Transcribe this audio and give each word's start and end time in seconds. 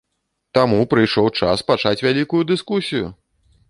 Таму 0.57 0.79
прыйшоў 0.95 1.27
час 1.43 1.65
пачаць 1.71 1.97
вялікую 2.09 2.43
дыскусію! 2.57 3.05